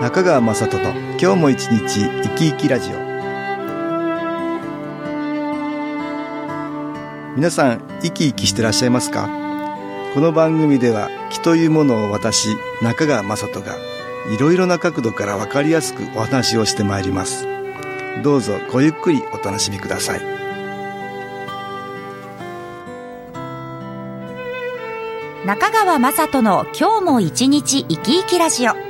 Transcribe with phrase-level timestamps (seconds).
[0.00, 2.94] 中川雅人の今日も一日生き生きラジオ。
[7.36, 9.28] 皆さん生き生きしてらっしゃいますか？
[10.14, 12.48] この番組では気というものを私
[12.80, 13.76] 中川雅人が
[14.34, 17.46] いろいろな角度からわかりやすくお話をしてまいります。
[18.24, 20.20] どうぞごゆっくりお楽しみください。
[25.46, 28.89] 中川雅人の今日も一日生き生きラジオ。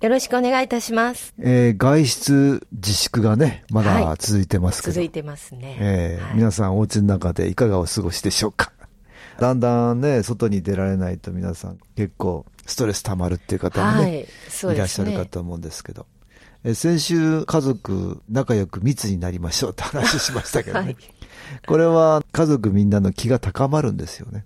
[0.00, 1.34] よろしくお願いいたします。
[1.40, 4.92] えー、外出自粛がね、まだ続いてますけど。
[4.92, 5.76] 続いてますね。
[5.80, 8.72] えーはい、皆さんお家の中でいかがお過ごしでしょうか？
[9.40, 14.26] だんだんね、外に出られないと皆さん結構ストレス溜まるっていう方もね、はいね
[14.74, 16.06] いらっしゃるかと思うんですけど。
[16.62, 20.84] えー、先週家族仲良く密になりましょうって話しましたけどね。
[20.86, 20.96] はい、
[21.66, 24.44] これは家族みんなの気が高まるんですよね。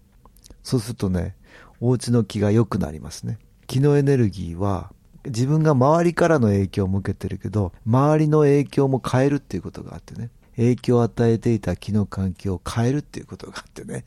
[0.63, 1.37] そうするとね、
[1.81, 3.39] お家の気が良くなりますね。
[3.67, 4.93] 気のエネルギーは
[5.25, 10.31] 自分が周りからの影響を受けてるけど、周りの影響も変えるっていうことがあってね。
[10.57, 14.05] 影響を与えていた気の環境を変えるっていうことがあってね。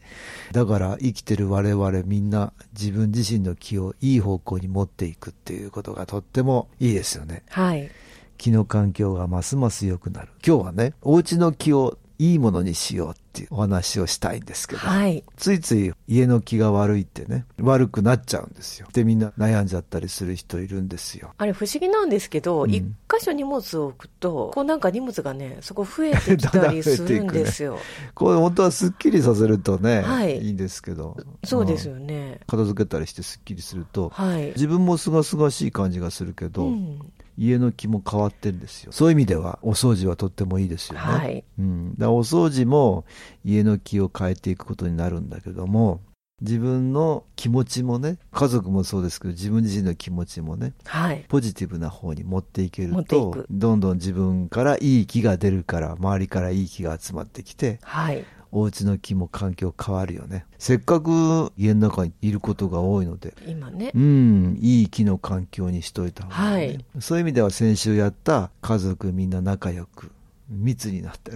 [0.51, 7.43] だから生きてる我々みんな自分自身の気をいい方向に持っていくっていうことがとってもいいですよね。
[7.49, 7.89] はい。
[8.37, 10.29] 気の環境がますます良くなる。
[10.45, 18.87] 今日はね、お家の気をいいものにしようっていうお話をしたいんですけど、はい、ついつい家の気が悪いってね、悪くなっちゃうんですよ。
[18.93, 21.33] で、みんな悩んじゃったりする人いるんですよ。
[21.37, 27.75] あれ不思議なんですけど、一、うん、箇所荷物を置くと、こうなんか荷物がね、そこ増えてきたりするんですよ。
[27.75, 27.79] ね、
[28.13, 31.17] これ本当はすっきりさせるとね、はい、いいんですけど。
[31.43, 32.39] そうですよね。
[32.47, 36.99] 片付けたりしてすっきりすると、はい、自分もすがすがしい感じがするけど、うん
[37.37, 38.91] 家の気も変わってるんですよ。
[38.91, 40.99] そういう意味では、お掃除はとってもいいですよね。
[40.99, 41.43] はい。
[41.59, 41.95] うん。
[41.97, 43.05] だお掃除も
[43.43, 46.01] 家の気を変えていくことになるんだけども、
[46.41, 60.45] 自分の気持ちもね、家族もそうですけど、自分自身の気持ちもね、はい、ポジティブな方に持っていけると、どんどん自分からいい気が出るから、周りからいい気が集まってきて、はい、お家の気も環境変わるよね。
[60.57, 63.33] せっかく家の中にいることが多いので。
[63.45, 63.91] 今ね。
[63.93, 67.01] うん、いい気の環境にしといた方がいい、ね、はい。
[67.01, 70.09] そういう意味では先週やった家族みんな仲良く、
[70.49, 71.33] 密になって、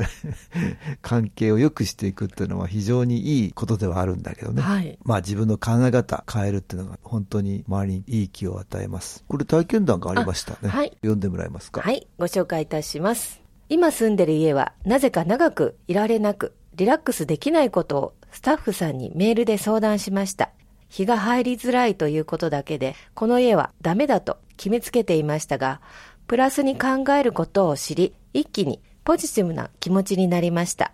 [1.04, 4.62] 関係を良くしていくっていうのは非常にいいことではあるんだけどね。
[4.62, 4.98] はい。
[5.04, 9.26] まあ自分の考え方変えるっていうのが本当に周りにいい気を与えます。
[9.28, 10.70] これ体験談がありましたね。
[10.70, 10.92] はい。
[11.02, 11.82] 読んでもらえますか？
[11.82, 12.08] はい。
[12.18, 13.42] ご紹介いたします。
[13.68, 20.52] 今住んでる家はなぜか長くいられなく、リラックスできないことをスタッフさんにメールで相談しました。
[20.88, 25.82] 日が入りづらいということだけで、この家はダメだと決めつけていましたが、
[26.26, 30.94] プラスに考えることを知り、一気にポジティブな気持ちになりました。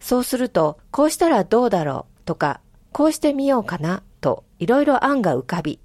[0.00, 5.80] そうすると、こうしたらどうだろうとか、こうしてみようかなと、いろいろ案が浮かび、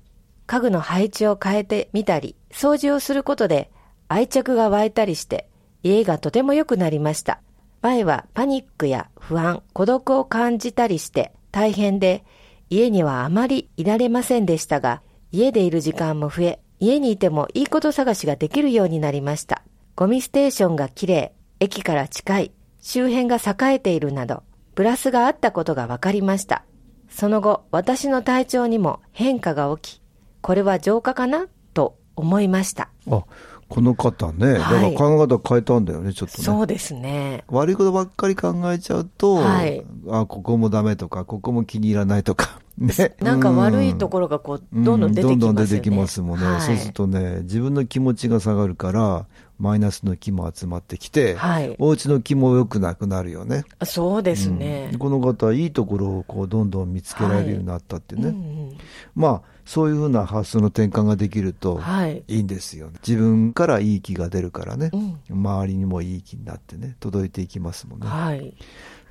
[0.47, 3.69] 家具の配置を変えてみたり、掃除をすることで
[4.07, 5.49] 愛着が湧いたりして、
[5.83, 7.41] 家がとても良くなりました。
[7.81, 12.23] 前はパニックや不安、孤独を感じたりして大変で、
[12.69, 19.63] 家にはあまりいられませんでしたが、家でいる時間も増え、家にいてもいいこと探しができるようになりました。
[19.95, 24.43] ゴミステーションが綺麗、駅から近い、周辺が栄えているなど、
[24.75, 26.63] プラスがあったことが分かりました。
[27.09, 30.01] その後、私の体調にも変化が起き、
[30.41, 31.47] これは浄化かな？
[31.73, 32.89] と思いました。
[33.09, 33.23] あ
[33.71, 36.43] この方ね、だから考え方変えたんだよね、ちょっとね。
[36.43, 37.45] そうですね。
[37.47, 43.15] 悪いことばっかり考えちゃうと、はい、あ、ここもダメとか、ここも気に入らないとか、ね。
[43.19, 45.39] なんか悪いところがこう、どんどん出てきますよね、うん。
[45.39, 46.61] どんどん出てきますもんね、はい。
[46.61, 49.25] そうするとね、自分の気持ちが下がるから、
[49.61, 53.63] マイナスの気も集まってきて、はい、お家の気も良くなくなるよね。
[53.85, 54.89] そうですね。
[54.93, 58.23] うん、この方、いいところをこうどんどん見つけられるようになったってね。
[58.23, 58.77] はいうんうん、
[59.13, 61.79] まあ、そういうふうな発想の転換ができると
[62.27, 62.93] いいんですよね。
[63.07, 68.07] 自分からいい気が出るからね、うん、周りにもいい気になってね、届いていきますもんね。
[68.07, 68.55] はい、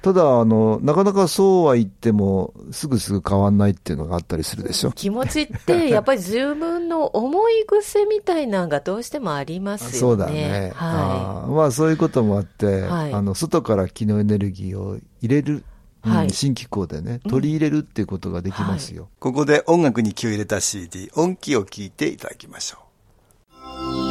[0.03, 4.93] ただ、あの、なかなかそうは言っても、すぐすぐ変わんないっていうのがあったりするでしょ。
[4.93, 9.99] 気持ちって、 やっぱり自分の思い癖みたいなのがどうしてもありますよね。
[9.99, 10.73] そうだね。
[10.75, 10.91] はい、
[11.45, 15.65] あまあ、そういうこともあって、はい、あの、外から気のエネルギーを入れる。
[16.03, 19.03] はいうん、新機構でね、取り入れるっていうことができますよ。
[19.03, 22.79] はい、ここで音楽に気を入れた CD、音気を聞いていただきましょ
[24.07, 24.10] う。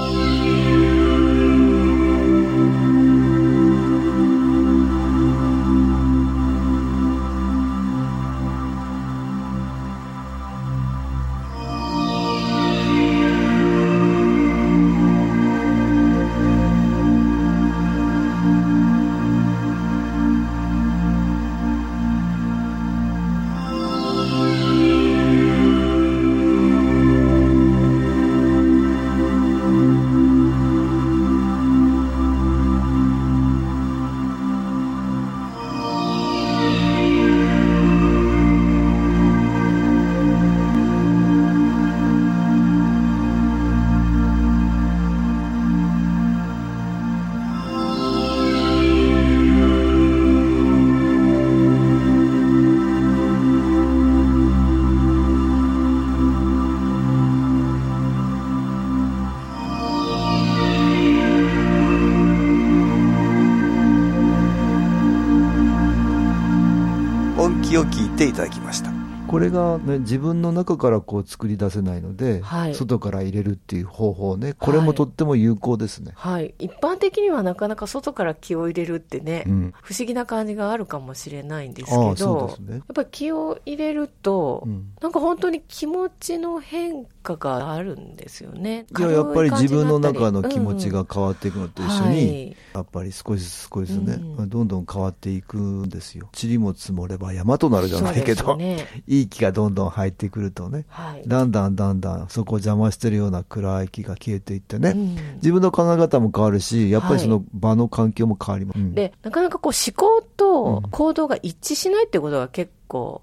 [68.20, 68.92] ていただきました。
[69.30, 76.12] これが、ね、自分の中からこう作り出せないので、はい外から入れるっていう方法ね、これもとっても有効ですね。
[76.16, 76.54] はい。
[76.60, 88.86] 一般的にはなかなか外から気を入れるってね、うん不思議な感じがあるかもしれないんですけああそど、うですねやっぱり気を入れると、うんなんか本当に気持ちの変化があるんですよね。
[88.98, 96.30] いややっぱり自分の中の気持ちがが変わっていくのと一緒に、やっぱり少しずつ少しずつね、うんどんどん変わっていくんですよ。
[96.40, 101.24] 塵も積もれば山となるじゃないけど、ね いい気がどんどん入ってくるとね、はい。
[101.28, 108.80] だんだんだんだんそこを邪魔してるような暗い気が消えていってね、うん自分の考え方も変わるし、やっぱりその場の環境も変わります。
[108.80, 112.79] うんで、なかなかこう思考と行動が一致しないってことが結構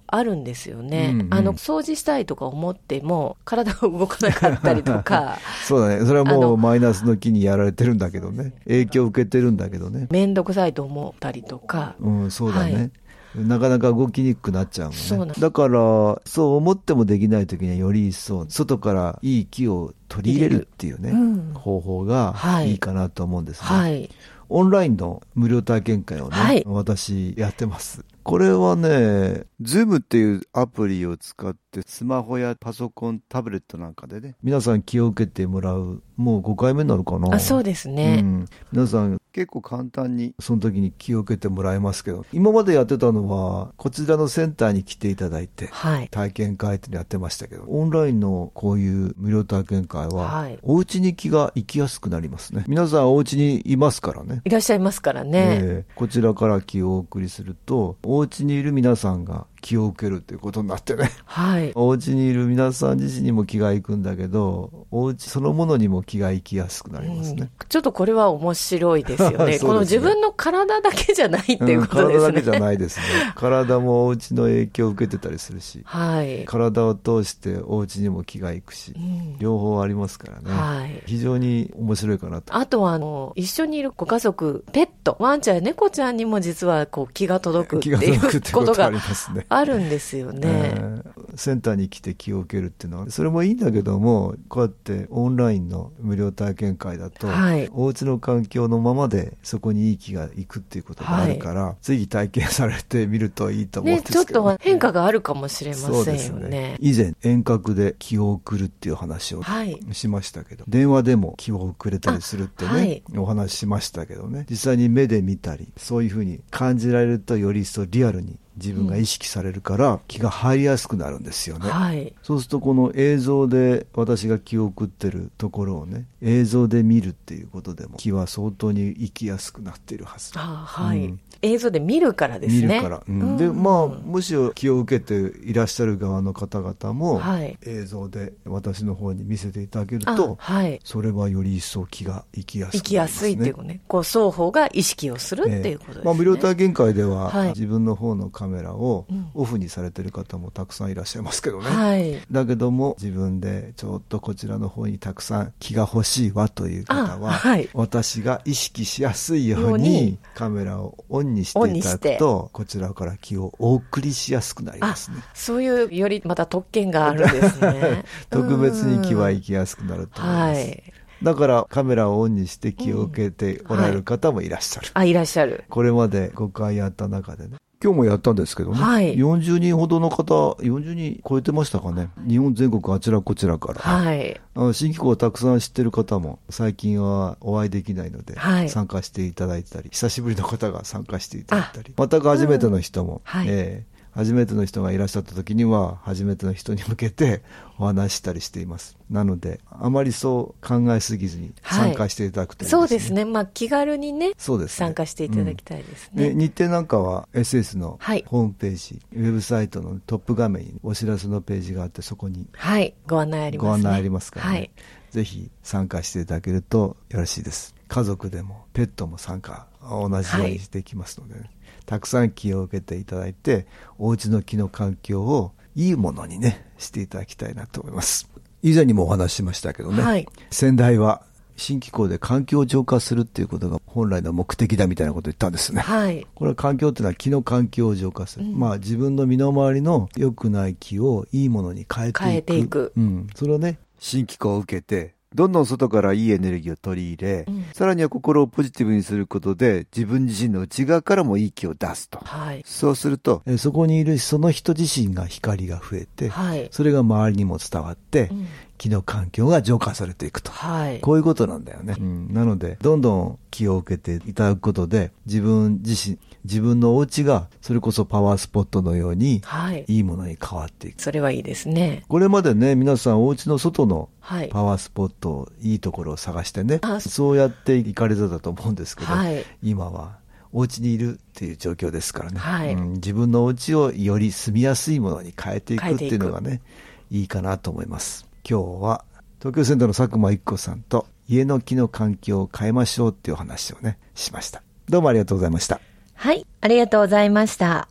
[0.07, 1.11] あるんですよね。
[1.13, 6.07] うんうんあの、掃除したいとか思っても、体が動かなかったりとか、 そうだね。
[6.07, 8.53] それはもうマイナスの気にやられてるんだけどね。
[8.65, 10.07] 影響を受けてるんだけどね。
[10.11, 12.75] めんどくさいと思ったりとか、うん、そうだね。
[12.75, 12.91] はい
[13.37, 15.35] なかなか動きにくくなっちゃうもんね。
[15.39, 23.67] だから、そう思ってもできない時にはより一層、外からいい気を取り入れるっていうね、うん方法がはいいいかなと思うんですね。
[23.67, 24.11] はい。
[24.49, 28.05] オンラインの無料体験会をね、はい私やってます。
[28.23, 37.35] これはね、ズームっていうアプリを使って、スマホやパソコン、タブレットなんかでね、皆さん気を受けてもらう、もう5回目になるかな。
[37.35, 38.19] あ、そうですね。
[38.21, 46.09] うん、皆さん結構簡単にその時に気を受けてもらえますけど、今までやってたのは、こちらのセンターに来ていただいて、はい。
[46.09, 52.65] 体験会ってのやってましたけど、オンラインのこういう無料体験会は、はいお家に気が行きやすくなりますね。
[52.67, 54.41] 皆さんお家にいますからね。
[54.45, 55.59] いらっしゃいますからね。
[55.61, 61.11] ええこちらから気をお送りすると、お家にいる皆さんが気を受けるっていうことになってね。
[61.25, 61.73] はい。
[61.75, 67.51] お家にいる皆さん自身にも気が行くんだけど、お家そのものにも気が行きやすくなりますね。
[67.69, 69.37] ちょっとこれは面白いですよね。
[69.59, 72.21] すねこの自分の体だけじゃないっていううんことですね。
[72.21, 73.05] 体だけじゃないですね。
[73.35, 76.45] 体もお家の影響を受けてたりするし、はい。
[76.45, 80.51] 体を通してお家にも気が行くし、うん両方ありますからね。
[80.51, 81.03] はい。
[81.07, 82.55] 非常に面白いかなと。
[82.55, 89.46] あとは、あの、一緒にいるご家族、ペット、ワンちゃんや猫ちゃんにも実は、こう、気が届くって気がいう届くってこととありますね。
[89.49, 90.41] あるんですよね。
[90.45, 106.49] えーセンターに来て気を受けるっていうのは、それもいいんだけども、こうやってオンラインの無料体験会だと、はいお家の環境のままでそこにいい気がいくっていうことがあるから、ぜひ体験されてみるといいと思うんね、ですけど、ちょっと変化があるかもしれませんよね。
[106.49, 106.77] ね。
[106.81, 109.79] 以前遠隔で気を送るっていう話をはい。
[109.93, 121.69] しましたけど、電話でも気を送れたりするってね、お話ししましたけどね、実際に目で見たり、そういうふうに感じられるとより一層リアルに自分が意識されるから、気が入りやすくなるんですよね。
[121.69, 122.15] はい。
[122.23, 130.33] そうするとこの映像で私が気を送ってるところをね、映像で見るっていうことでも気は相当に生きやすくなっているはず。
[130.37, 132.67] あはい、うん映像で見るからですね。
[132.67, 133.03] 見るから。
[133.07, 140.81] うんうんで、まあ、むしろ気を受けていらっしゃる側の方々も、はい映像で私の方に見せていただけるあと、はい。
[140.85, 142.83] それはより一層気が行きやすくなります、ね。
[142.83, 143.81] 生きやすいっていうね。
[143.89, 146.05] こう、双方が意識をするっていうことですね。
[146.05, 151.69] まあ、無料体験会では、はい自分の方のカメラをうんオフにされてる方もたくさんいらっしゃいますけどね。
[151.69, 152.21] はい。
[152.31, 165.19] だけども自分でちょっとこちらの方にたくさん気が欲しいわという方は、あはい私が意識しやすいよようにカメラをオンにしていただくとこちらから気をお送りしやすくなりあますね。。
[165.35, 170.61] そういう、よりまた特権があるんですね 特別に気はうん行きやすくなると思いまはす。
[170.63, 170.83] い。
[171.23, 174.89] だからカメラをオンにして気を受けておられる方もいらっしゃる。
[174.95, 175.65] あ、いらっしゃる。
[175.69, 177.57] これまで5回やった中でね。
[177.87, 178.81] 今日もやったんですけどね。
[178.81, 182.09] はい40人ほどの方、40人超えてましたかね。
[182.27, 183.81] 日本全国あちらこちらから。
[183.81, 184.41] はい。
[184.73, 197.43] 新機構をたくさん知ってる方も最近はお会いできないので、はい参加していただいたり、久しぶりの方が参加していただいたり、全く初めての人も、はいええ初めての人がいらっしゃった時には、初めての人に向けて
[197.79, 198.97] お話ししたりしています。
[199.11, 203.27] なので、あまりそう考えすぎずにはい参加していただくといいそうですね。
[203.27, 206.35] まあ、気軽にね、そうですね参加していただきたいですでね。
[206.35, 212.95] 日程なんかは SS のはいホームページ、ウェブサイトのトップ画面にお知らせのページがあって、そこにはい。
[213.07, 213.69] ご案内あります、ね。
[213.69, 214.71] ご案内ありますからね、はい。
[215.11, 217.76] ぜひ参加していただけるとよろしいです。
[217.89, 221.51] 家族でもペットも参加、同じようにできますのでね、
[221.87, 223.67] たくさん気を受けていただいて、
[223.99, 228.29] お家の木の環境をいいものにね、していただきたいなと思います。
[228.63, 231.23] 以前にもお話ししましたけどね、はい先代は
[231.57, 235.81] 新機構で環境を浄化するっていうことが本来の目的だみたいなことを言ったんですね。
[235.81, 236.27] はい。
[236.35, 238.45] これは環境っていうのは気の環境を浄化する。
[238.45, 242.25] まあ自分の身の回りの良くない気をいいものに変えていく。
[242.25, 243.27] 変えていくうん。
[243.35, 252.19] それをね、新機構を受けてどんどん外からいいエネルギーを取り入れ、うん、さらには心をポジティブにすることで、自分自身の内側からもいい気を出すと。
[252.25, 258.47] はい、そうすると、えそこにいるその人自身が光が増えて、はい、それが周りにも伝わって、うん、
[258.79, 260.51] 気の環境が浄化されていくと。
[260.53, 261.97] はい、こういうことなんだよね。
[261.99, 271.03] うん、なので、どんどん気を受けていただくことで、自分自身、自分のお家が、それこそパワースポットのように、はい、いいものに変わっていく。
[271.03, 272.05] それはいいですね。
[272.09, 274.09] これまでね、皆さんお家の外の
[274.51, 280.19] パワースポット、いいところを探してね、そうやって行かれてたと思うんですけど、はい、今は、
[280.53, 286.63] お家にいるっていう状況ですからね、はいうん、自分のお家をより住みやすいものに変えていくっていうのがね、
[287.11, 288.27] いいかなと思います。
[288.49, 289.05] 今日は
[289.41, 294.63] 東京センターの佐久間一子さんと家の木の環境を変えましょうっていう話をね、しました。
[294.89, 295.81] どうもありがとうございました。
[296.17, 297.89] はい、ありがとうございました。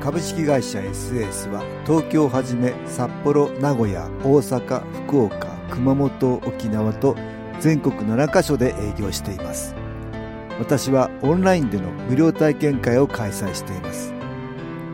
[0.00, 7.14] 株式会社 SS は東京をはじめ札幌、名古屋、大阪、福岡、熊本、沖縄と
[7.60, 9.74] 全国7カ所で営業しています。
[10.58, 14.12] 私はオンラインでの無料体験会を開催しています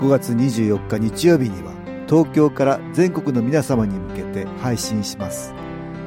[0.00, 1.73] 5月24日日曜日には
[2.08, 5.54] 東京から全国の皆様に向けて配信します。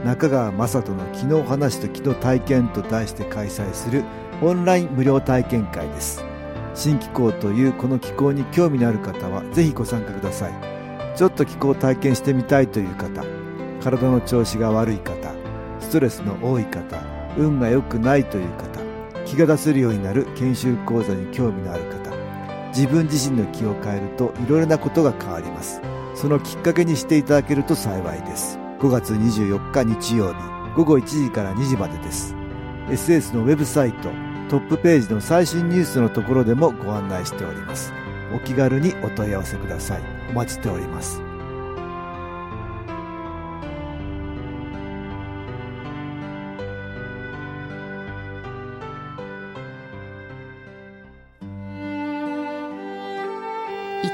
[0.06, 4.04] 中川雅人の昨日話と昨日体験と題して開催する
[4.42, 6.24] オンライン無料体験会です。
[6.76, 10.78] 新気候というこの気候に興味のある方はぜひご参加ください。
[11.18, 13.26] ちょっと気候体験してみたいという方
[13.82, 15.34] 体の調子が悪い方
[15.80, 17.02] ストレスの多い方
[17.38, 18.80] 運が良くないという方
[19.26, 22.07] 気が出せるようになる研修講座に興味のある方
[22.78, 25.82] 自分自身の気を変えるといろいろなことが変わります。
[26.14, 28.60] そのきっかけにしていただけると幸いです。
[28.80, 30.40] 5月24日日曜日
[30.76, 32.36] 午後1時から2時までです。
[32.88, 34.10] SS のウェブサイト
[34.50, 37.92] トップページの最新ニュースのところでもご案内しております。
[38.32, 40.02] お気軽にお問い合わせください。
[40.30, 41.27] お待ちしております。